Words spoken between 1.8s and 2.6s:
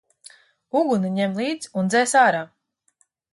un dzēs ārā!